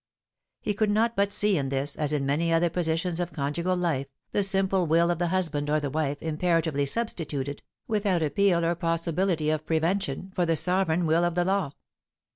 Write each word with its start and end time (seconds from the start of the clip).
He 0.61 0.73
could 0.73 0.89
not 0.89 1.15
but 1.15 1.31
see 1.31 1.59
in 1.59 1.69
this, 1.69 1.95
as 1.95 2.11
in 2.11 2.25
many 2.25 2.51
other 2.51 2.71
positions 2.71 3.19
of 3.19 3.31
conjugal 3.31 3.75
life, 3.77 4.07
the 4.31 4.41
simple 4.41 4.87
will 4.87 5.11
of 5.11 5.19
the 5.19 5.27
husband 5.27 5.69
or 5.69 5.79
the 5.79 5.91
wife 5.91 6.17
imperatively 6.23 6.87
substituted, 6.87 7.61
without 7.87 8.23
appeal 8.23 8.65
or 8.65 8.73
possibility 8.73 9.51
of 9.51 9.63
prevention, 9.67 10.31
for 10.33 10.43
the 10.43 10.55
sovereign 10.55 11.05
will 11.05 11.23
of 11.23 11.35
the 11.35 11.45
law. 11.45 11.73